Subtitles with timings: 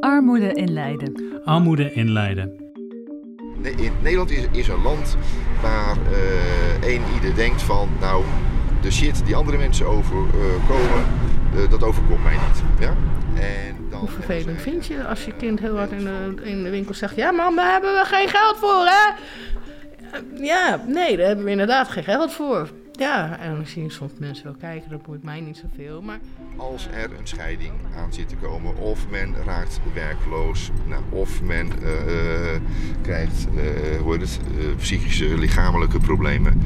[0.00, 1.40] Armoede in Leiden.
[1.44, 2.74] Armoede in Leiden.
[3.62, 5.16] In Nederland is, is een land
[5.62, 8.24] waar eh één ieder denkt van, nou,
[8.82, 11.04] de shit die andere mensen overkomen,
[11.54, 12.62] eh, dat overkomt mij niet.
[12.78, 12.94] Ja?
[13.40, 16.70] En dan Hoe vervelend vind je als je kind heel hard in de, in de
[16.70, 19.12] winkel zegt: Ja, mam, daar hebben we geen geld voor, hè?
[20.44, 22.68] Ja, nee, daar hebben we inderdaad geen geld voor.
[23.00, 26.02] Ja, en dan zie soms mensen wel kijken, dat boeit mij niet zoveel.
[26.02, 26.18] Maar
[26.56, 31.82] Als er een scheiding aan zit te komen, of men raakt werkloos, nou, of men
[31.82, 32.60] eh, eh,
[33.02, 34.40] krijgt eh, hoe het,
[34.76, 36.62] psychische, lichamelijke problemen.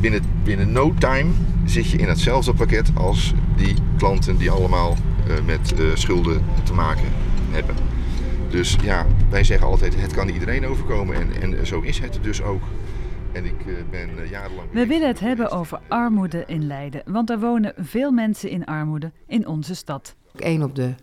[0.00, 1.30] Binnen, binnen no time
[1.64, 4.96] zit je in hetzelfde pakket als die klanten die allemaal
[5.44, 7.08] met schulden te maken
[7.50, 7.74] hebben.
[8.50, 12.42] Dus ja, wij zeggen altijd, het kan iedereen overkomen en, en zo is het dus
[12.42, 12.62] ook.
[13.32, 14.70] En ik eh, ben eh, jarenlang...
[14.72, 19.12] We willen het hebben over armoede in Leiden, want er wonen veel mensen in armoede
[19.26, 20.14] in onze stad.
[20.36, 20.94] Één op de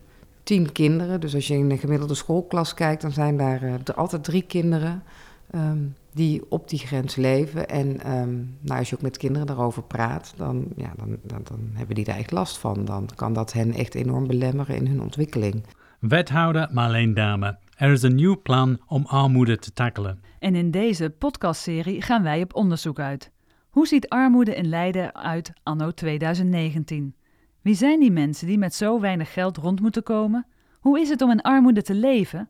[0.43, 1.19] tien kinderen.
[1.21, 4.41] Dus als je in een gemiddelde schoolklas kijkt, dan zijn daar eh, er altijd drie
[4.41, 5.03] kinderen
[5.51, 5.77] ehm,
[6.13, 7.67] die op die grens leven.
[7.67, 11.59] En ehm, nou, als je ook met kinderen daarover praat, dan, ja, dan, dan, dan
[11.73, 12.85] hebben die daar echt last van.
[12.85, 15.63] Dan kan dat hen echt enorm belemmeren in hun ontwikkeling.
[15.99, 17.57] Wethouder Marleen Dame.
[17.79, 20.21] Er is een nieuw plan om armoede te tackelen.
[20.39, 23.31] En in deze podcastserie gaan wij op onderzoek uit.
[23.69, 27.15] Hoe ziet armoede in Leiden uit anno 2019?
[27.61, 30.45] Wie zijn die mensen die met zo weinig geld rond moeten komen?
[30.79, 32.49] Hoe is het om in armoede te leven?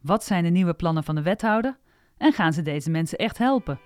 [0.00, 1.78] Wat zijn de nieuwe plannen van de wethouder?
[2.16, 3.80] En gaan ze deze mensen echt helpen?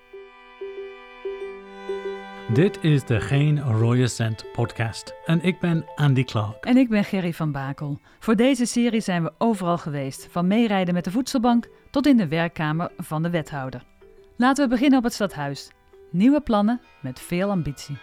[2.53, 5.15] Dit is de Geen Rode Cent podcast.
[5.25, 6.65] En ik ben Andy Clark.
[6.65, 8.01] En ik ben Gerry van Bakel.
[8.19, 12.29] Voor deze serie zijn we overal geweest, van meerijden met de voedselbank tot in de
[12.29, 13.85] werkkamer van de wethouder.
[14.37, 15.71] Laten we beginnen op het stadhuis.
[16.11, 17.97] Nieuwe plannen met veel ambitie.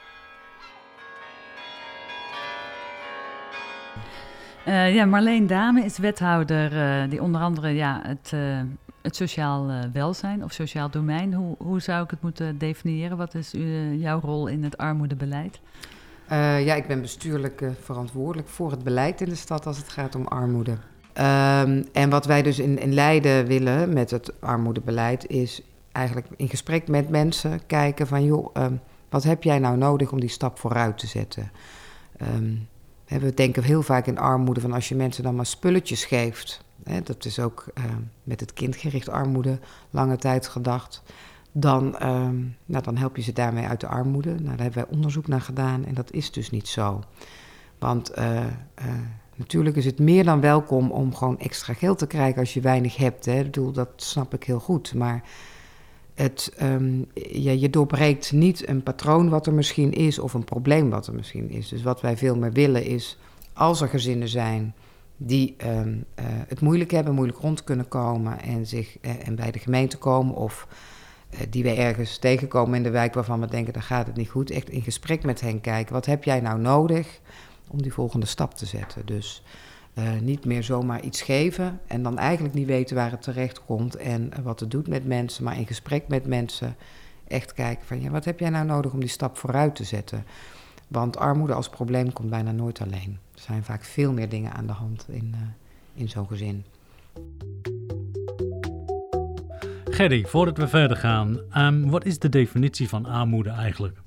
[4.66, 8.60] Eh, ja, Marleen Dame is wethouder eh, die onder andere ja, het, eh,
[9.02, 11.34] het sociaal eh, welzijn of sociaal domein.
[11.34, 13.18] Hoe, hoe zou ik het moeten definiëren?
[13.18, 15.60] Wat is u- jouw rol in het armoedebeleid?
[16.28, 19.90] Eh, ja, ik ben bestuurlijk eh, verantwoordelijk voor het beleid in de stad als het
[19.90, 20.78] gaat om armoede.
[21.14, 25.62] Ehm, en wat wij dus in, Leiden willen met het armoedebeleid is
[25.92, 28.74] eigenlijk in gesprek met mensen kijken van joh, ehm,
[29.10, 31.52] wat heb jij nou nodig om die stap vooruit te zetten?
[32.18, 32.54] Ehm,
[33.22, 36.64] we denken heel vaak in armoede van als je mensen dan maar spulletjes geeft.
[37.04, 39.60] Dat is ook ehm, met het kindgericht armoede
[39.90, 41.04] lange tijd gedacht
[41.52, 44.30] dan, ehm, nou, dan help je ze daarmee uit de armoede.
[44.30, 47.04] Nou, daar hebben wij onderzoek naar gedaan en dat is dus niet zo.
[47.80, 48.86] Want eh, eh,
[49.36, 52.96] natuurlijk is het meer dan welkom om gewoon extra geld te krijgen als je weinig
[52.96, 53.26] hebt.
[53.26, 53.44] Hè.
[53.44, 54.94] Bedoel, dat snap ik heel goed.
[54.94, 55.24] Maar
[56.14, 60.90] het, ehm, ja, je doorbreekt niet een patroon wat er misschien is of een probleem
[60.90, 61.68] wat er misschien is.
[61.68, 63.18] Dus wat wij veel meer willen is,
[63.54, 64.74] als er gezinnen zijn
[65.24, 69.52] die ehm, eh, het moeilijk hebben, moeilijk rond kunnen komen en, zich, eh, en bij
[69.52, 70.68] de gemeente komen of
[71.30, 74.30] eh, die we ergens tegenkomen in de wijk waarvan we denken, daar gaat het niet
[74.30, 74.52] goed.
[74.52, 77.20] Echt in gesprek met hen kijken, wat heb jij nou nodig
[77.68, 79.06] om die volgende stap te zetten?
[79.06, 79.44] Dus
[80.22, 84.32] niet meer zomaar iets geven en dan eigenlijk niet weten waar het terecht komt en
[84.44, 86.76] wat het doet met mensen, maar in gesprek met mensen
[87.28, 90.26] echt kijken van, ja, wat heb jij nou nodig om die stap vooruit te zetten?
[90.88, 93.20] Want armoede als probleem komt bijna nooit alleen.
[93.42, 95.40] Er zijn vaak veel meer dingen aan de hand in, eh,
[95.94, 96.64] in zo'n gezin.
[99.86, 103.98] Gerry, voordat we verder gaan, ehm, wat is de definitie van armoede eigenlijk?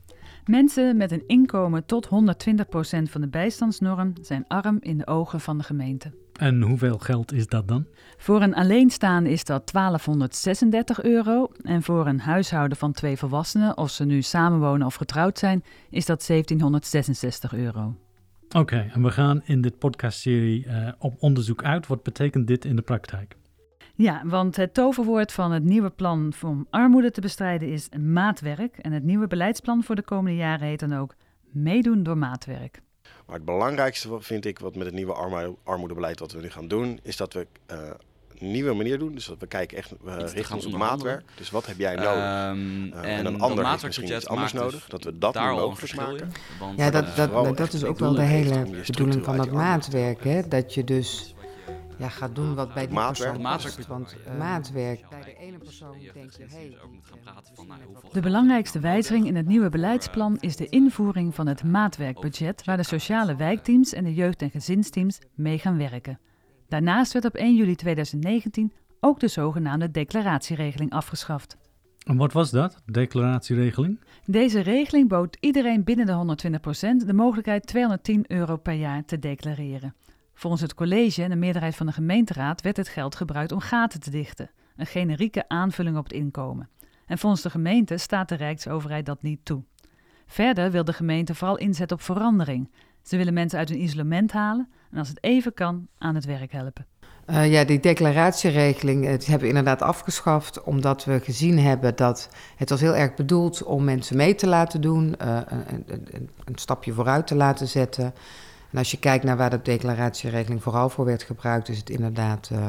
[0.45, 5.59] Mensen met een inkomen tot 120% van de bijstandsnorm zijn arm in de ogen van
[5.59, 6.13] de gemeente.
[6.33, 7.87] En hoeveel geld is dat dan?
[8.17, 13.91] Voor een alleenstaande is dat 1236 euro en voor een huishouden van twee volwassenen, of
[13.91, 17.95] ze nu samenwonen of getrouwd zijn, is dat 1766 euro.
[18.53, 21.87] Oké, en we gaan in dit podcastserie eh, op onderzoek uit.
[21.87, 23.37] Wat betekent dit in de praktijk?
[23.95, 28.79] Ja, want het toverwoord van het nieuwe plan om armoede te bestrijden is maatwerk.
[28.79, 31.15] En het nieuwe beleidsplan voor de komende jaren heet dan ook
[31.51, 32.81] meedoen door maatwerk.
[33.27, 36.69] Maar het belangrijkste vind ik wat met het nieuwe armo- armoedebeleid wat we nu gaan
[36.69, 37.79] doen, is dat we eh,
[38.51, 39.15] nieuwe manier doen.
[39.15, 39.93] Dus dat we kijken echt,
[40.53, 41.25] ons op maatwerk.
[41.37, 42.11] Dus wat heb jij nodig?
[42.13, 45.35] Ehm, Eh, en een ander heeft misschien iets anders maakt nodig, dus dat we dat
[45.35, 46.33] daar mogelijk maken.
[46.59, 50.25] Want, Ja, dat, dat, dat is ook wel de hele bedoeling van dat maatwerk.
[50.25, 50.49] Hè?
[50.49, 51.35] Dat je dus
[51.99, 53.31] ja, gaat doen wat bij die Maatwerk.
[53.33, 53.75] persoon Maatwerk.
[53.77, 53.89] past.
[53.89, 57.81] Want Eh, maatwerk, bij de ene persoon denk je, hey, eh, praten van, nou,
[58.13, 62.83] De belangrijkste wijziging in het nieuwe beleidsplan is de invoering van het maatwerkbudget, waar de
[62.83, 66.19] sociale wijkteams en de jeugd- en gezinsteams mee gaan werken.
[66.69, 71.57] Daarnaast werd op 1 juli 2019 ook de zogenaamde declaratieregeling afgeschaft.
[72.05, 74.01] En wat was dat, declaratieregeling?
[74.25, 76.37] Deze regeling bood iedereen binnen de
[77.03, 79.95] 120% de mogelijkheid 210 euro per jaar te declareren.
[80.35, 84.01] Volgens het college en de meerderheid van de gemeenteraad werd het geld gebruikt om gaten
[84.01, 86.69] te dichten, een generieke aanvulling op het inkomen.
[87.07, 89.65] En volgens de gemeente staat de Rijksoverheid dat niet toe.
[90.27, 92.71] Verder wil de gemeente vooral inzetten op verandering.
[93.03, 96.53] Ze willen mensen uit hun isolement halen en als het even kan aan het werk
[96.53, 96.87] helpen.
[97.31, 102.71] Uh, ja, die declaratieregeling het hebben we inderdaad afgeschaft, omdat we gezien hebben dat het
[102.71, 106.93] was heel erg bedoeld om mensen mee te laten doen, uh, een, een, een, stapje
[106.93, 108.15] vooruit te laten zetten.
[108.71, 112.51] En als je kijkt naar waar de declaratieregeling vooral voor werd gebruikt, is het inderdaad
[112.53, 112.69] uh,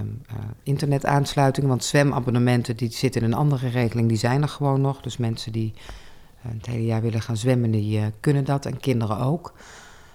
[0.00, 0.22] um,
[0.62, 1.66] internetaansluiting.
[1.66, 5.00] Want zwemabonnementen die zitten in een andere regeling, die zijn er gewoon nog.
[5.00, 5.74] Dus mensen die
[6.38, 9.52] het hele jaar willen gaan zwemmen, die kunnen dat en kinderen ook.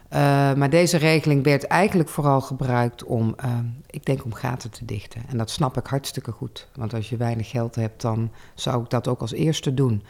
[0.09, 3.59] Uh, maar deze regeling werd eigenlijk vooral gebruikt om, uh,
[3.89, 5.21] ik denk, om gaten te dichten.
[5.27, 6.67] En dat snap ik hartstikke goed.
[6.75, 10.03] Want als je weinig geld hebt, dan zou ik dat ook als eerste doen.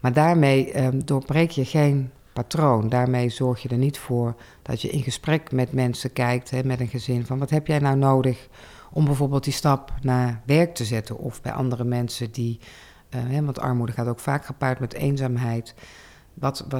[0.00, 2.88] Maar daarmee uh, doorbreek je geen patroon.
[2.88, 6.80] Daarmee zorg je er niet voor dat je in gesprek met mensen kijkt, hè, met
[6.80, 8.48] een gezin, van wat heb jij nou nodig
[8.92, 11.18] om bijvoorbeeld die stap naar werk te zetten.
[11.18, 12.60] Of bij andere mensen die,
[13.08, 15.74] hè, want armoede gaat ook vaak gepaard met eenzaamheid.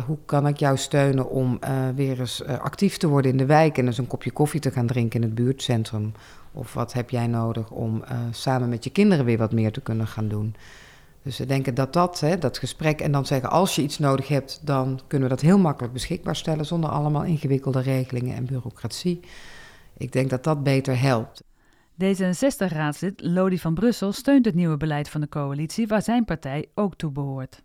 [0.06, 3.46] Hoe kan ik jou steunen om uh, weer eens uh, actief te worden in de
[3.46, 6.12] wijk en eens een kopje koffie te gaan drinken in het buurtcentrum?
[6.52, 9.80] Of wat heb jij nodig om uh, samen met je kinderen weer wat meer te
[9.80, 10.54] kunnen gaan doen?
[11.22, 14.28] Dus we denken dat dat, hè, dat gesprek en dan zeggen als je iets nodig
[14.28, 19.20] hebt, dan kunnen we dat heel makkelijk beschikbaar stellen zonder allemaal ingewikkelde regelingen en bureaucratie.
[19.96, 21.42] Ik denk dat dat beter helpt.
[22.04, 26.94] D66-raadslid Lodi van Brussel steunt het nieuwe beleid van de coalitie, waar zijn partij ook
[26.94, 27.62] toe behoort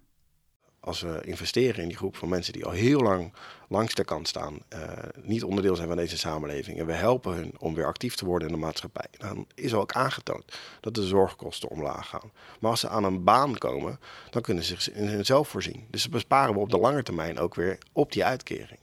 [0.80, 3.34] als we investeren in die groep van mensen die al heel lang
[3.68, 4.80] langs de kant staan, uh,
[5.22, 8.48] niet onderdeel zijn van deze samenleving, en we helpen hun om weer actief te worden
[8.48, 12.32] in de maatschappij, dan is ook aangetoond dat de zorgkosten omlaag gaan.
[12.60, 14.00] Maar als ze aan een baan komen,
[14.30, 15.88] dan kunnen ze zich in hunzelf voorzien.
[15.90, 18.80] Dus besparen we op de lange termijn ook weer op die uitkering.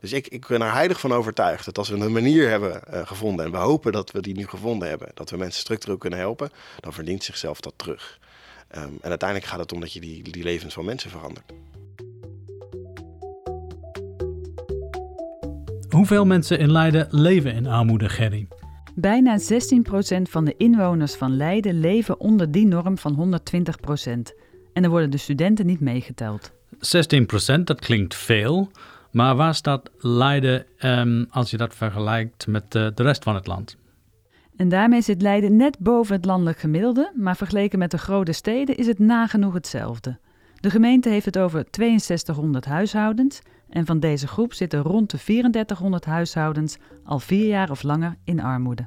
[0.00, 3.06] Dus ik, ik ben er heilig van overtuigd dat als we een manier hebben uh,
[3.06, 6.18] gevonden, en we hopen dat we die nu gevonden hebben, dat we mensen structureel kunnen
[6.18, 6.50] helpen,
[6.80, 8.18] dan verdient zichzelf dat terug.
[8.76, 11.52] Um, en uiteindelijk gaat het om dat je die, die levens van mensen verandert.
[15.88, 18.48] Hoeveel mensen in Leiden leven in armoede, Gerry?
[18.94, 19.42] Bijna 16%
[20.22, 24.08] van de inwoners van Leiden leven onder die norm van 120%.
[24.72, 26.52] En er worden de studenten niet meegeteld.
[26.74, 28.70] 16%, dat klinkt veel.
[29.10, 33.46] Maar waar staat Leiden um, als je dat vergelijkt met uh, de rest van het
[33.46, 33.76] land?
[34.56, 38.76] En daarmee zit Leiden net boven het landelijk gemiddelde, maar vergeleken met de grote steden
[38.76, 40.18] is het nagenoeg hetzelfde.
[40.54, 46.04] De gemeente heeft het over 6200 huishoudens en van deze groep zitten rond de 3400
[46.04, 48.84] huishoudens al vier jaar of langer in armoede.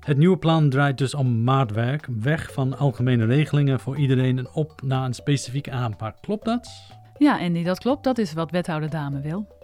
[0.00, 4.82] Het nieuwe plan draait dus om maatwerk, weg van algemene regelingen voor iedereen en op
[4.84, 6.16] naar een specifieke aanpak.
[6.20, 6.70] Klopt dat?
[7.18, 8.04] Ja, Andy, dat klopt.
[8.04, 9.61] Dat is wat wethouder Dame wil.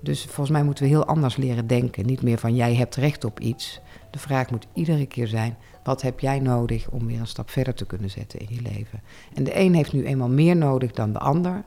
[0.00, 2.06] Dus volgens mij moeten we heel anders leren denken.
[2.06, 3.80] Niet meer van jij hebt recht op iets.
[4.10, 7.74] De vraag moet iedere keer zijn: wat heb jij nodig om weer een stap verder
[7.74, 9.02] te kunnen zetten in je leven?
[9.34, 11.64] En de een heeft nu eenmaal meer nodig dan de ander.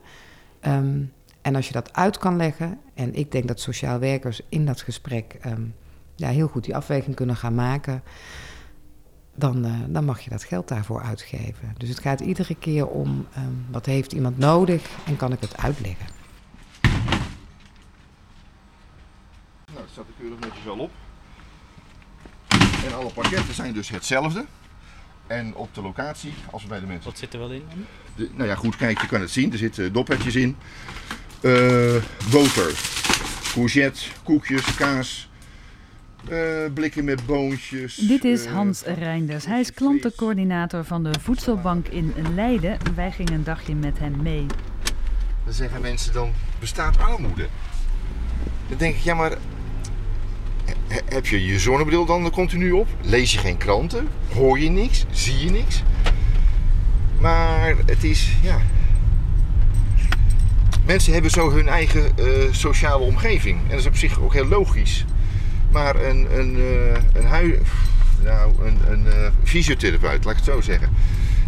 [0.66, 4.66] Um, en als je dat uit kan leggen, en ik denk dat sociaal werkers in
[4.66, 5.74] dat gesprek um,
[6.14, 8.02] ja, heel goed die afweging kunnen gaan maken,
[9.34, 11.74] dan, uh, dan mag je dat geld daarvoor uitgeven.
[11.78, 15.56] Dus het gaat iedere keer om um, wat heeft iemand nodig en kan ik het
[15.56, 16.23] uitleggen.
[19.94, 20.90] Staat er keurig netjes wel op.
[22.86, 24.44] En alle pakketten zijn dus hetzelfde.
[25.26, 27.04] En op de locatie, als we bij de mensen...
[27.10, 27.64] Wat zit er wel in?
[28.16, 29.52] De, nou ja, goed, kijk, je kan het zien.
[29.52, 30.56] Er zitten doppertjes in.
[31.40, 32.72] Uh, boter,
[33.52, 35.30] courgette, koekjes, kaas,
[36.28, 37.94] uh, blikken met boontjes.
[37.94, 39.46] Dit is uh, Hans Reinders.
[39.46, 42.78] Hij is klantencoördinator van de Voedselbank in Leiden.
[42.94, 44.46] Wij gingen een dagje met hem mee.
[45.44, 47.48] Dan zeggen mensen dan, bestaat armoede?
[48.68, 49.38] Dan denk ik, ja maar
[50.88, 52.88] heb je je zonnebril dan continu op?
[53.00, 54.08] Lees je geen kranten?
[54.34, 55.04] Hoor je niks?
[55.10, 55.82] Zie je niks?
[57.20, 58.58] Maar het is, ja.
[60.86, 63.58] Mensen hebben zo hun eigen uh, sociale omgeving.
[63.62, 65.04] En dat is op zich ook heel logisch.
[65.70, 67.58] Maar een, een, uh, een, hui,
[68.22, 70.88] nou, een, een uh, fysiotherapeut, laat ik het zo zeggen.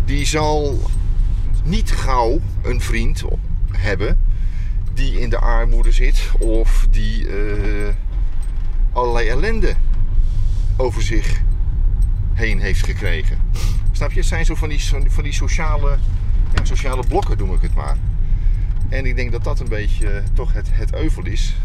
[0.04, 0.80] Die zal
[1.64, 3.22] niet gauw een vriend
[3.72, 4.18] hebben
[4.94, 7.26] die in de armoede zit of die
[8.96, 9.74] allerlei ellende
[10.76, 11.42] over zich
[12.34, 13.38] heen heeft gekregen.
[13.92, 14.18] Snap je?
[14.18, 15.96] Het zijn zo van die, van die sociale,
[16.62, 17.96] sociale blokken, noem ik het maar.
[18.88, 21.56] En ik denk dat dat een beetje uh, toch het, het euvel is.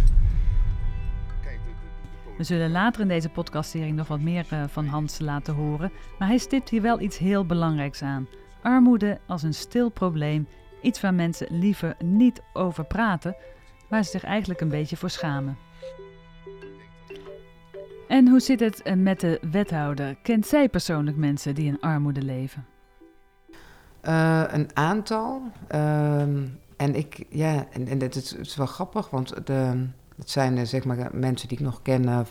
[2.38, 5.91] We zullen later in deze podcastserie nog wat meer uh, van Hans laten horen.
[6.19, 8.27] Maar hij stipt hier wel iets heel belangrijks aan.
[8.61, 10.47] Armoede als een stil probleem.
[10.81, 13.35] Iets waar mensen liever niet over praten,
[13.89, 15.57] waar ze zich eigenlijk een beetje voor schamen.
[18.12, 20.15] En hoe zit het eh, met de wethouder?
[20.22, 22.65] Kent zij persoonlijk mensen die in armoede leven?
[24.03, 25.41] Uh, een aantal.
[25.75, 26.22] Uh,
[26.75, 30.84] en ik, ja, en, en het, is, wel grappig, want de, het zijn uh, zeg
[30.84, 32.25] maar mensen die ik nog ken nou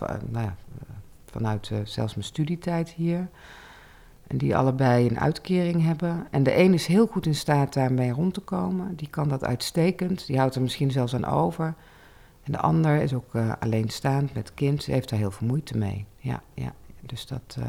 [1.27, 3.29] vanuit zelfs mijn studietijd hier.
[4.27, 6.27] En die allebei een uitkering hebben.
[6.31, 8.97] En de een is heel goed in staat daarmee rond te komen.
[8.97, 10.27] Die kan dat uitstekend.
[10.27, 11.75] Die houdt er misschien zelfs aan over.
[12.43, 14.85] En de ander is ook uh, alleenstaand met kind.
[14.85, 16.07] Heeft daar heel veel moeite mee.
[16.17, 16.73] Ja, ja.
[17.01, 17.65] Dus dat uh,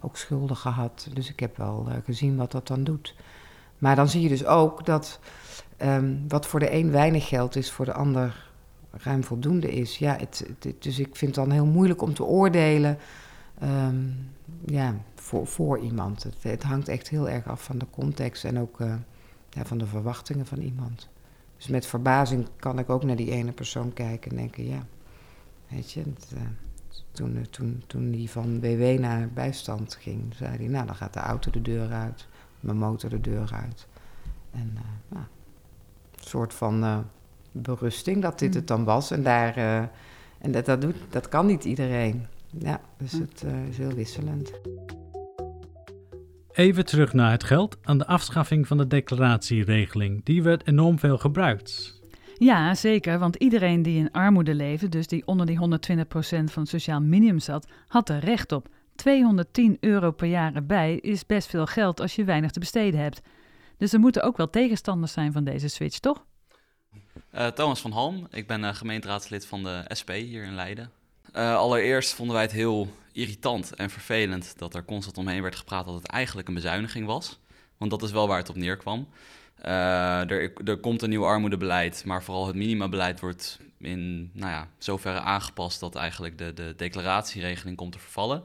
[0.00, 1.08] ook schulden gehad.
[1.14, 3.14] Dus ik heb wel uh, gezien wat dat dan doet.
[3.78, 5.20] Maar dan zie je dus ook dat
[5.82, 8.50] um, wat voor de een weinig geld is, voor de ander
[8.90, 9.98] ruim voldoende is.
[9.98, 10.46] Ja, het,
[10.78, 12.98] dus ik vind het dan heel moeilijk om te oordelen.
[13.62, 14.30] Um,
[14.64, 16.22] ja, voor, voor iemand.
[16.22, 18.78] Het, het, hangt echt heel erg af van de context en ook
[19.50, 21.08] ja, van de verwachtingen van iemand.
[21.60, 24.86] Dus met verbazing kan ik ook naar die ene persoon kijken en denken, ja,
[25.68, 26.40] weet je, het, uh,
[27.12, 31.20] toen, toen, toen die van WW naar bijstand ging, zei hij, nou dan gaat de
[31.20, 32.28] auto de deur uit,
[32.60, 33.86] mijn motor de deur uit.
[34.50, 35.24] En uh, nou,
[36.14, 36.98] een soort van uh,
[37.52, 39.10] berusting dat dit het dan was.
[39.10, 39.56] En, daar,
[40.38, 42.26] en dat, dat, doet, dat kan niet iedereen.
[42.58, 44.52] Ja, dus het is heel wisselend.
[46.60, 50.24] Even terug naar het geld aan de afschaffing van de declaratieregeling.
[50.24, 52.00] Die werd enorm veel gebruikt.
[52.38, 55.60] Ja, zeker, want iedereen die in armoede leefde, dus die onder die 120%
[56.44, 58.68] van het sociaal minimum zat, had er recht op.
[58.94, 63.20] 210 euro per jaar erbij is best veel geld als je weinig te besteden hebt.
[63.76, 66.24] Dus er moeten ook wel tegenstanders zijn van deze switch, toch?
[67.34, 70.90] Uh, Thomas van Halm, ik ben uh, gemeenteraadslid van de SP hier in Leiden.
[71.36, 75.86] Uh, allereerst vonden wij het heel irritant en vervelend dat er constant omheen werd gepraat
[75.86, 77.38] dat het eigenlijk een bezuiniging was.
[77.76, 79.08] Want dat is wel waar het op neerkwam.
[79.64, 84.68] Uh, er, er, komt een nieuw armoedebeleid, maar vooral het minimabeleid wordt in nou ja,
[84.78, 88.44] zoverre aangepast dat eigenlijk de, de declaratieregeling komt te vervallen.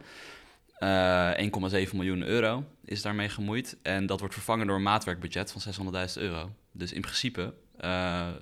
[0.79, 3.77] Uh, eh, 1,7 miljoen euro is daarmee gemoeid.
[3.81, 6.51] En dat wordt vervangen door een maatwerkbudget van 600.000 euro.
[6.71, 7.53] Dus in principe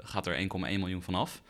[0.04, 1.42] gaat er 1,1 miljoen vanaf.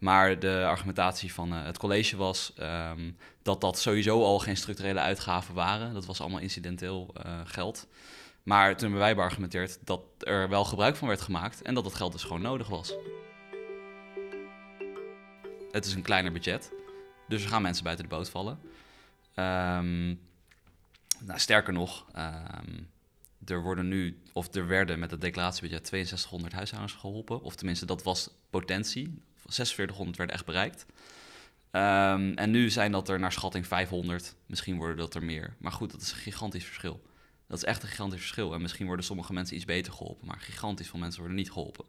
[0.00, 5.00] Maar de argumentatie van uh, het college was um, dat dat sowieso al geen structurele
[5.00, 5.94] uitgaven waren.
[5.94, 7.86] Dat was allemaal incidenteel uh, geld.
[8.42, 11.94] Maar toen hebben wij beargumenteerd dat er wel gebruik van werd gemaakt en dat het
[11.94, 12.94] geld dus gewoon nodig was.
[15.70, 16.72] Het is een kleiner budget,
[17.28, 18.60] dus er gaan mensen buiten de boot vallen.
[19.34, 20.20] Um,
[21.34, 22.90] sterker nog, um,
[23.44, 27.42] er worden nu, of er werden met het declaratiebudget 6200 huishoudens geholpen.
[27.42, 29.22] Of tenminste, dat was potentie.
[29.54, 30.86] 4600 werden echt bereikt.
[31.72, 34.34] Um, en nu zijn dat er naar schatting 500.
[34.46, 35.54] Misschien worden dat er meer.
[35.58, 37.02] Maar goed, dat is een gigantisch verschil.
[37.46, 38.54] Dat is echt een gigantisch verschil.
[38.54, 40.26] En misschien worden sommige mensen iets beter geholpen.
[40.26, 41.84] Maar gigantisch veel mensen worden niet geholpen.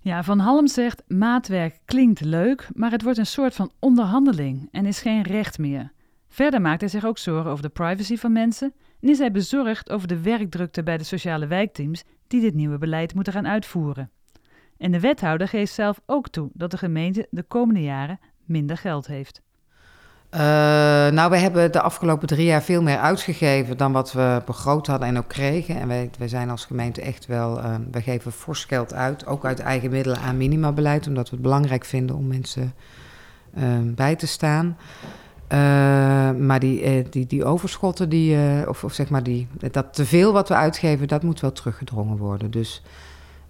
[0.00, 4.86] Ja, Van Halm zegt: maatwerk klinkt leuk, maar het wordt een soort van onderhandeling en
[4.86, 5.92] is geen recht meer.
[6.28, 9.90] Verder maakt hij zich ook zorgen over de privacy van mensen en is hij bezorgd
[9.90, 14.10] over de werkdrukte bij de sociale wijkteams die dit nieuwe beleid moeten gaan uitvoeren.
[14.84, 19.06] En de wethouder geeft zelf ook toe dat de gemeente de komende jaren minder geld
[19.06, 19.40] heeft.
[20.30, 20.40] Uh,
[21.10, 25.08] nou, we hebben de afgelopen drie jaar veel meer uitgegeven dan wat we begroot hadden
[25.08, 25.80] en ook kregen.
[25.80, 29.44] En wij, wij zijn als gemeente echt wel, uh, we geven fors geld uit, ook
[29.44, 32.74] uit eigen middelen aan minimabeleid, omdat we het belangrijk vinden om mensen
[33.58, 34.76] uh, bij te staan.
[36.46, 38.36] maar die, die, die overschotten, die,
[38.68, 42.50] of, of zeg maar die, dat teveel wat we uitgeven, dat moet wel teruggedrongen worden.
[42.50, 42.82] Dus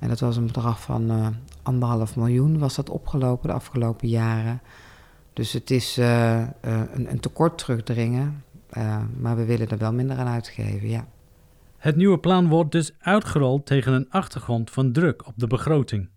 [0.05, 1.27] en dat was een bedrag van uh,
[1.63, 4.61] anderhalf miljoen, was dat opgelopen de afgelopen jaren.
[5.33, 6.47] Dus het is uh, uh,
[6.93, 8.45] een, een, tekort terugdringen,
[9.19, 11.07] maar we willen er wel minder aan uitgeven, ja.
[11.77, 16.09] Het nieuwe plan wordt dus uitgerold tegen een achtergrond van druk op de begroting.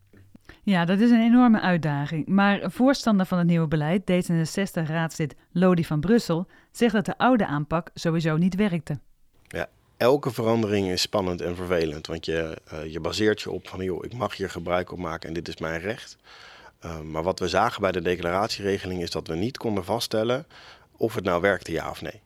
[0.63, 2.27] Ja, dat is een enorme uitdaging.
[2.27, 7.89] Maar voorstander van het nieuwe beleid, D66-raadslid Lodi van Brussel, zegt dat de oude aanpak
[7.93, 8.99] sowieso niet werkte.
[9.47, 9.67] Ja,
[9.97, 12.07] elke verandering is spannend en vervelend.
[12.07, 15.27] Want je, uh, je baseert je op van, joh, ik mag hier gebruik op maken
[15.27, 16.17] en dit is mijn recht.
[16.85, 20.47] Uh, maar wat we zagen bij de declaratieregeling is dat we niet konden vaststellen
[20.97, 22.21] of het nou werkte, ja of nee.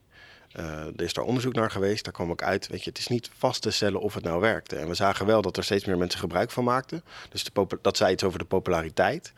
[0.59, 3.07] Uh, er is daar onderzoek naar geweest, daar kwam ook uit, weet je, het is
[3.07, 4.75] niet vast te stellen of het nou werkte.
[4.75, 7.03] En we zagen wel dat er steeds meer mensen gebruik van maakten.
[7.29, 7.45] Dus
[7.81, 9.33] dat zei iets over de populariteit.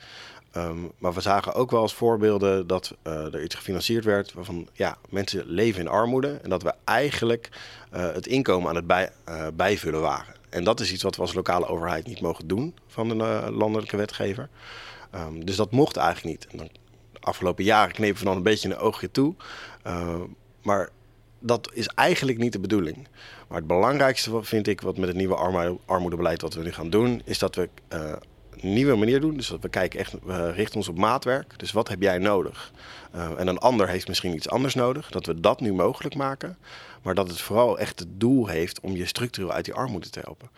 [0.58, 4.68] Um, maar we zagen ook wel als voorbeelden dat uh, er iets gefinancierd werd waarvan
[4.74, 7.50] ja, mensen leven in armoede en dat we eigenlijk
[7.94, 9.12] uh, het inkomen aan het bij,
[9.54, 10.36] bijvullen waren.
[10.50, 13.16] En dat is iets wat we als lokale overheid niet mogen doen van de
[13.52, 14.50] landelijke wetgever.
[15.16, 16.52] Um, dus dat mocht eigenlijk niet.
[16.52, 16.70] En dan,
[17.12, 19.36] de afgelopen jaren knepen we dan een beetje een oogje toe.
[20.62, 20.90] maar
[21.46, 23.08] dat is eigenlijk niet de bedoeling.
[23.48, 25.36] Maar het belangrijkste vind ik wat met het nieuwe
[25.86, 29.36] armoedebeleid wat we nu gaan doen, is dat we een nieuwe manier doen.
[29.36, 31.60] Dus dat we kijken echt, we richten ons op maatwerk.
[31.60, 32.72] Dus wat heb jij nodig?
[33.16, 35.10] Uh, en een ander heeft misschien iets anders nodig.
[35.10, 36.58] Dat we dat nu mogelijk maken.
[37.02, 40.20] Maar dat het vooral echt het doel heeft om je structureel uit die armoede te
[40.20, 40.50] helpen.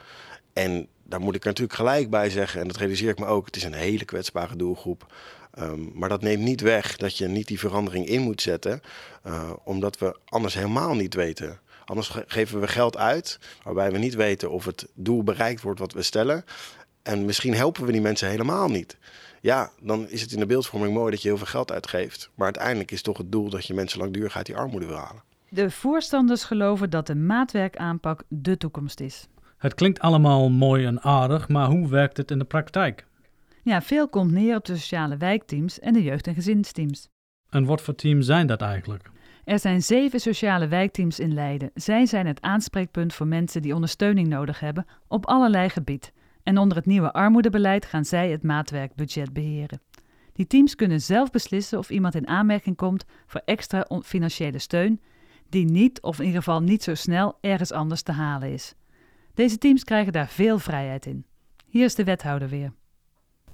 [0.54, 3.46] En daar moet ik er natuurlijk gelijk bij zeggen, en dat realiseer ik me ook,
[3.46, 5.14] het is een hele kwetsbare doelgroep.
[5.60, 8.82] Um, maar dat neemt niet weg dat je niet die verandering in moet zetten,
[9.28, 11.60] uh, omdat we anders helemaal niet weten.
[11.86, 15.80] Anders ge geven we geld uit waarbij we niet weten of het doel bereikt wordt
[15.80, 16.46] wat we stellen.
[17.04, 18.98] En misschien helpen we die mensen helemaal niet.
[19.42, 22.30] Ja, dan is het in de beeldvorming mooi dat je heel veel geld uitgeeft.
[22.36, 25.24] Maar uiteindelijk is toch het doel dat je mensen langdurig uit die armoede wil halen.
[25.50, 29.28] De voorstanders geloven dat de maatwerkaanpak de toekomst is.
[29.58, 33.06] Het klinkt allemaal mooi en aardig, maar hoe werkt het in de praktijk?
[33.66, 37.10] Ja, veel komt neer op de sociale wijkteams en de jeugd- en gezinsteams.
[37.50, 39.10] En wat voor teams zijn dat eigenlijk?
[39.44, 41.72] Er zijn zeven sociale wijkteams in Leiden.
[41.74, 46.14] Zij zijn het aanspreekpunt voor mensen die ondersteuning nodig hebben op allerlei gebied.
[46.44, 49.82] En onder het nieuwe armoedebeleid gaan zij het maatwerkbudget beheren.
[50.34, 55.02] Die teams kunnen zelf beslissen of iemand in aanmerking komt voor extra financiële steun,
[55.50, 58.76] die niet, of in ieder geval niet zo snel, ergens anders te halen is.
[59.34, 61.26] Deze teams krijgen daar veel vrijheid in.
[61.68, 62.74] Hier is de wethouder weer.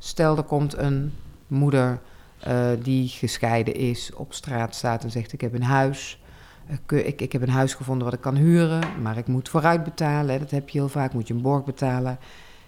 [0.03, 1.13] Stel, er komt een
[1.47, 1.99] moeder
[2.47, 6.21] uh, die gescheiden is, op straat staat en zegt: Ik heb een huis.
[6.67, 9.83] Ik, ik, ik, heb een huis gevonden wat ik kan huren, maar ik moet vooruit
[9.83, 10.39] betalen.
[10.39, 12.17] Dat heb je heel vaak, moet je een borg betalen.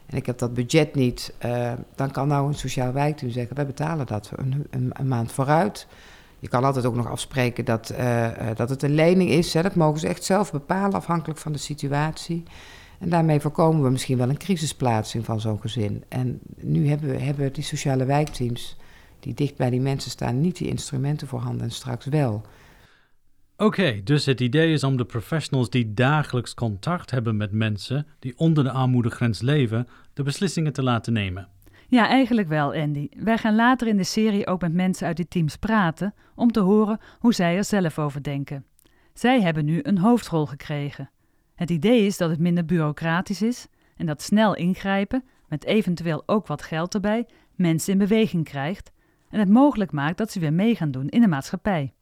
[0.05, 1.33] En ik heb dat budget niet.
[1.45, 5.31] Uh, dan kan nou een sociaal wijkteam zeggen: wij betalen dat een, een, een, maand
[5.31, 5.87] vooruit.
[6.39, 7.93] Je kan altijd ook nog afspreken dat,
[8.55, 9.53] dat het een lening is.
[9.53, 9.61] Hè.
[9.61, 12.43] Dat mogen ze echt zelf bepalen, afhankelijk van de situatie.
[13.03, 16.03] En daarmee voorkomen we misschien wel een crisisplaatsing van zo'n gezin.
[16.07, 18.77] En nu hebben, we, hebben die sociale wijkteams,
[19.19, 22.33] die dicht bij die mensen staan, niet die instrumenten voorhanden en straks wel.
[23.53, 28.07] Oké, okay, dus het idee is om de professionals die dagelijks contact hebben met mensen
[28.19, 31.47] die onder de armoedegrens leven, de beslissingen te laten nemen.
[31.87, 33.09] Ja, eigenlijk wel, Andy.
[33.17, 36.59] Wij gaan later in de serie ook met mensen uit die teams praten om te
[36.59, 38.65] horen hoe zij er zelf over denken.
[39.13, 41.09] Zij hebben nu een hoofdrol gekregen.
[41.55, 46.47] Het idee is dat het minder bureaucratisch is en dat snel ingrijpen, met eventueel ook
[46.47, 48.91] wat geld erbij, mensen in beweging krijgt
[49.29, 51.93] en het mogelijk maakt dat ze weer mee gaan doen in de maatschappij.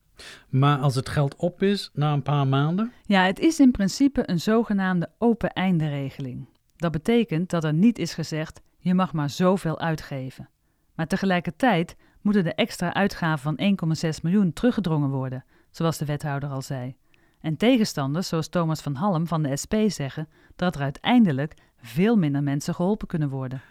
[0.49, 2.91] Maar als het geld op is na een paar maanden?
[3.05, 6.47] Ja, het is in principe een zogenaamde open einde regeling.
[6.75, 10.49] Dat betekent dat er niet is gezegd: je mag maar zoveel uitgeven.
[10.95, 16.61] Maar tegelijkertijd moeten de extra uitgaven van 1,6 miljoen teruggedrongen worden, zoals de wethouder al
[16.61, 16.95] zei.
[17.41, 22.43] En tegenstanders, zoals Thomas van Halm van de SP, zeggen dat er uiteindelijk veel minder
[22.43, 23.61] mensen geholpen kunnen worden.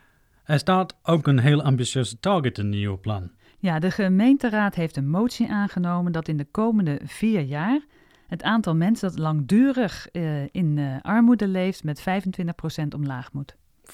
[0.45, 3.31] Er staat ook een heel ambitieuze target in het nieuwe plan.
[3.59, 7.81] Ja, de gemeenteraad heeft een motie aangenomen dat in de komende vier jaar
[8.27, 12.05] het aantal mensen dat langdurig uh, in uh, armoede leeft met 25%
[12.95, 13.57] omlaag moet.
[13.57, 13.93] 25%.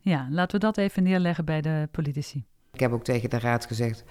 [0.00, 2.44] Ja, laten we dat even neerleggen bij de politici.
[2.72, 4.04] Ik heb ook tegen de raad gezegd,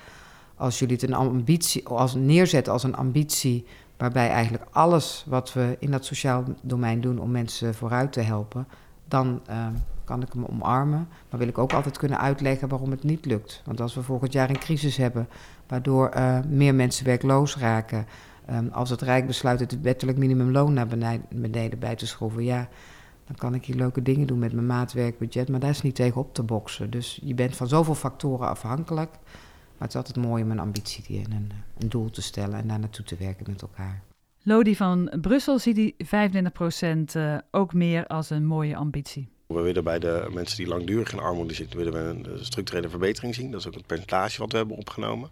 [0.59, 3.65] als jullie het een ambitie, als neerzetten als een ambitie,
[3.97, 8.67] waarbij eigenlijk alles wat we in dat sociaal domein doen om mensen vooruit te helpen,
[9.07, 9.67] dan uh,
[10.03, 11.07] kan ik hem omarmen.
[11.29, 13.61] Maar wil ik ook altijd kunnen uitleggen waarom het niet lukt.
[13.65, 15.27] Want als we volgend jaar een crisis hebben,
[15.67, 18.05] waardoor uh, meer mensen werkloos raken,
[18.51, 22.67] um, als het Rijk besluit het wettelijk minimumloon naar beneden, beneden bij te schroeven, ja,
[23.25, 26.21] dan kan ik hier leuke dingen doen met mijn maatwerkbudget, maar daar is niet tegen
[26.21, 26.89] op te boksen.
[26.89, 29.09] Dus je bent van zoveel factoren afhankelijk.
[29.79, 32.67] Maar het is altijd mooi om een ambitie en een, een doel te stellen en
[32.67, 34.03] daar naartoe te werken met elkaar.
[34.43, 36.07] Lodi van Brussel ziet die 25%
[37.15, 39.29] uh, ook meer als een mooie ambitie.
[39.47, 43.35] We willen bij de mensen die langdurig in armoede zitten, willen we een structurele verbetering
[43.35, 43.51] zien.
[43.51, 45.29] Dat is ook het percentage wat we hebben opgenomen.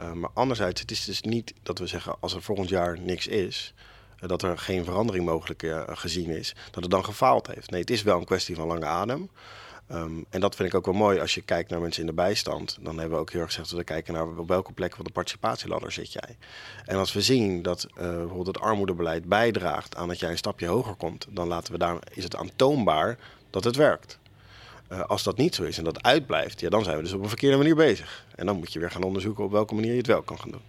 [0.00, 3.26] Uh, maar anderzijds, het is dus niet dat we zeggen als er volgend jaar niks
[3.26, 3.74] is,
[4.22, 7.70] uh, dat er geen verandering mogelijk uh, gezien is, dat het dan gefaald heeft.
[7.70, 9.30] Nee, het is wel een kwestie van lange adem.
[9.92, 12.12] Um, en dat vind ik ook wel mooi als je kijkt naar mensen in de
[12.12, 12.78] bijstand.
[12.80, 15.04] Dan hebben we ook heel erg gezegd dat we kijken naar op welke plek van
[15.04, 16.36] de participatieladder zit jij.
[16.84, 20.66] En als we zien dat uh, bijvoorbeeld het armoedebeleid bijdraagt aan dat jij een stapje
[20.66, 23.18] hoger komt, dan laten we daar, is het aantoonbaar
[23.50, 24.18] dat het werkt.
[24.92, 27.22] Uh, als dat niet zo is en dat uitblijft, ja, dan zijn we dus op
[27.22, 28.24] een verkeerde manier bezig.
[28.34, 30.50] En dan moet je weer gaan onderzoeken op welke manier je het wel kan gaan
[30.50, 30.62] doen.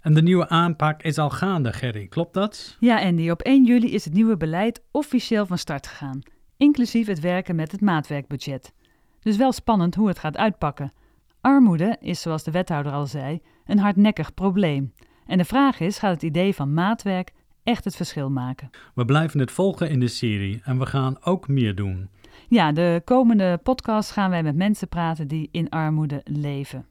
[0.00, 2.76] En de nieuwe aanpak is al gaande, Gerry, klopt dat?
[2.80, 3.30] Ja, Andy.
[3.30, 6.22] Op 1 juli is het nieuwe beleid officieel van start gegaan
[6.58, 8.72] inclusief het werken met het maatwerkbudget.
[9.20, 10.92] Dus wel spannend hoe het gaat uitpakken.
[11.40, 14.92] Armoede is, zoals de wethouder al zei, een hardnekkig probleem.
[15.26, 18.70] En de vraag is: gaat het idee van maatwerk echt het verschil maken?
[18.94, 22.08] We blijven het volgen in de serie en we gaan ook meer doen.
[22.48, 26.86] Ja, de komende podcast gaan wij met mensen praten die in armoede leven.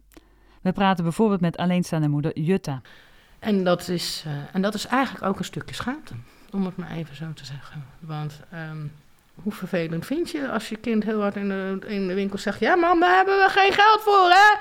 [0.61, 2.81] We praten bijvoorbeeld met alleenstaande moeder Jutta.
[3.39, 6.13] En dat is, uh, en dat is eigenlijk ook een stukje schaamte,
[6.51, 7.85] om het maar even zo te zeggen.
[7.99, 8.39] Want
[8.71, 8.91] um,
[9.43, 12.59] hoe vervelend vind je als je kind heel hard in de, in de winkel zegt:
[12.59, 14.57] Ja, mam, daar hebben we geen geld voor, hè?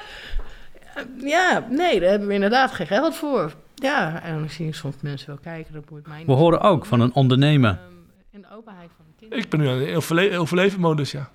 [1.01, 3.53] Eh, Ja, nee, daar hebben we inderdaad geen geld voor.
[3.75, 6.27] Ja, en dan zie je soms mensen wel kijken, dat boeit mij niet.
[6.27, 7.71] We horen ook van een ondernemer.
[7.71, 7.93] Ehm,
[8.31, 9.45] In de openheid van de kinderen.
[9.45, 11.31] Ik ben nu aan de overle overleven modus, ja.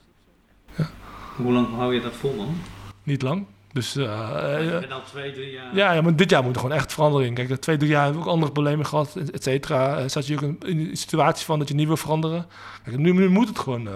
[1.35, 2.55] Hoe lang hou je dat vol dan?
[3.03, 3.45] Niet lang.
[3.73, 5.75] Dus eh, eh, al twee, drie jaar.
[5.75, 7.35] ja, ja, maar dit jaar moet er gewoon echt verandering.
[7.35, 9.97] Kijk, de twee, drie jaar hebben we ook andere problemen gehad, et cetera.
[9.97, 12.45] Eh, Zat je ook in in een situatie van dat je niet wil veranderen.
[12.83, 13.87] Kijk, nu, nu moet het gewoon...
[13.87, 13.93] eh,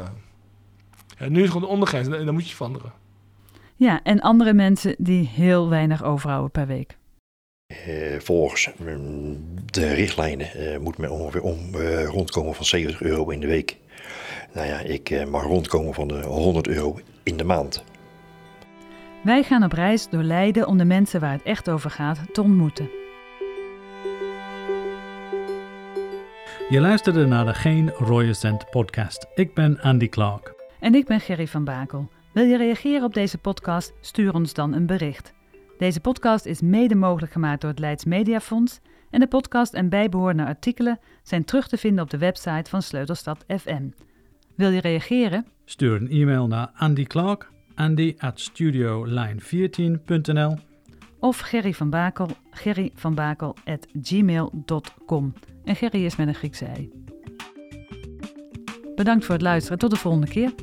[1.20, 2.92] ja, nu is het gewoon de ondergrens en dan moet je veranderen.
[3.76, 6.98] Ja, en andere mensen die heel weinig overhouden per week.
[7.68, 13.30] Eh, volgens mm, de richtlijnen eh, moet men ongeveer om, eh, rondkomen van 70 euro
[13.30, 13.78] in de week.
[14.54, 17.84] Nou ja, ik eh, mag rondkomen van de 100 euro in de maand.
[19.26, 22.42] Wij gaan op reis door Leiden om de mensen waar het echt over gaat te
[22.42, 22.90] ontmoeten.
[26.70, 29.28] Je luisterde naar de Geen Cent podcast.
[29.36, 30.54] Ik ben Andy Clark.
[30.80, 32.10] En ik ben Gerry van Bakel.
[32.34, 33.94] Wil je reageren op deze podcast?
[34.02, 35.34] Stuur ons dan een bericht.
[35.78, 40.46] Deze podcast is mede mogelijk gemaakt door het Leids Mediafonds en de podcast en bijbehorende
[40.46, 43.90] artikelen zijn terug te vinden op de website van Sleutelstad FM.
[44.56, 45.46] Wil je reageren?
[45.66, 50.58] Stuur een e-mail naar Andy Clark, andy at studiolijn14.nl.
[51.20, 55.34] Of Gerry van Bakel, gerryvanbakel at gmail.com.
[55.64, 56.92] En Gerry is met een Griekse ei.
[58.96, 59.78] Bedankt voor het luisteren.
[59.78, 60.54] Tot de volgende keer.